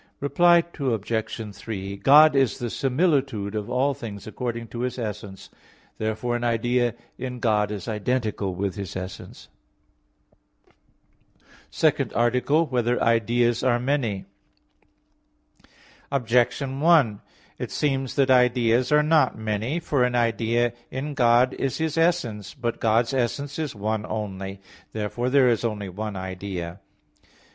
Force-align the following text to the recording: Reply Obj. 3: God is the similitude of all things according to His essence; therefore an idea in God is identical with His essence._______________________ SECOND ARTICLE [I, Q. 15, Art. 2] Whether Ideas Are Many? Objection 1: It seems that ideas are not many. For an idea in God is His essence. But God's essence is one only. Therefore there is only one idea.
Reply 0.19 0.63
Obj. 0.79 1.55
3: 1.55 1.97
God 1.97 2.35
is 2.35 2.57
the 2.57 2.71
similitude 2.71 3.53
of 3.53 3.69
all 3.69 3.93
things 3.93 4.25
according 4.25 4.69
to 4.69 4.79
His 4.79 4.97
essence; 4.97 5.51
therefore 5.99 6.35
an 6.35 6.43
idea 6.43 6.95
in 7.19 7.37
God 7.39 7.69
is 7.69 7.87
identical 7.87 8.55
with 8.55 8.73
His 8.73 8.95
essence._______________________ 8.95 9.47
SECOND 11.69 12.13
ARTICLE 12.15 12.61
[I, 12.61 12.65
Q. 12.65 12.65
15, 12.65 12.67
Art. 12.67 12.69
2] 12.73 12.73
Whether 12.73 13.03
Ideas 13.03 13.63
Are 13.63 13.79
Many? 13.79 14.25
Objection 16.11 16.79
1: 16.81 17.21
It 17.59 17.69
seems 17.69 18.15
that 18.15 18.31
ideas 18.31 18.91
are 18.91 19.03
not 19.03 19.37
many. 19.37 19.79
For 19.79 20.03
an 20.03 20.15
idea 20.15 20.73
in 20.89 21.13
God 21.13 21.53
is 21.53 21.77
His 21.77 21.95
essence. 21.95 22.55
But 22.55 22.79
God's 22.81 23.13
essence 23.13 23.59
is 23.59 23.75
one 23.75 24.07
only. 24.07 24.61
Therefore 24.93 25.29
there 25.29 25.47
is 25.47 25.63
only 25.63 25.89
one 25.89 26.15
idea. 26.15 26.79